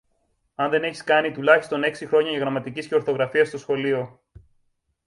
αν 0.55 0.69
δεν 0.69 0.83
έχεις 0.83 1.03
κάνει 1.03 1.31
τουλάχιστον 1.31 1.83
έξι 1.83 2.05
χρόνια 2.07 2.39
γραμματικής 2.39 2.87
και 2.87 2.95
ορθογραφίας 2.95 3.47
στο 3.47 3.57
σχολείο 3.57 4.19